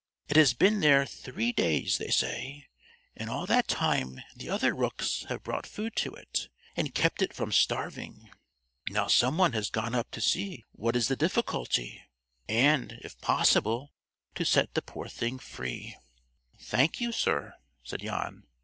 It 0.29 0.35
has 0.35 0.55
been 0.55 0.79
there 0.79 1.05
three 1.05 1.51
days, 1.51 1.99
they 1.99 2.09
say, 2.09 2.67
and 3.15 3.29
all 3.29 3.45
that 3.45 3.67
time 3.67 4.19
the 4.35 4.49
other 4.49 4.73
rooks 4.73 5.25
have 5.29 5.43
brought 5.43 5.67
food 5.67 5.95
to 5.97 6.15
it, 6.15 6.49
and 6.75 6.95
kept 6.95 7.21
it 7.21 7.35
from 7.35 7.51
starving. 7.51 8.31
Now 8.89 9.05
some 9.05 9.37
one 9.37 9.53
has 9.53 9.69
gone 9.69 9.93
up 9.93 10.09
to 10.13 10.19
see 10.19 10.65
what 10.71 10.95
is 10.95 11.07
the 11.07 11.15
difficulty, 11.15 12.01
and, 12.49 12.93
if 13.03 13.21
possible, 13.21 13.93
to 14.33 14.43
set 14.43 14.73
the 14.73 14.81
poor 14.81 15.07
thing 15.07 15.37
free." 15.37 15.95
"Thank 16.59 16.99
you, 16.99 17.11
sir," 17.11 17.53
said 17.83 17.99
Jan. 17.99 18.47